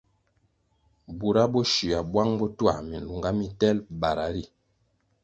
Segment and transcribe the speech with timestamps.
[1.17, 4.43] Bura bo shywia bwang bo twā milunga mitelʼ bara ri,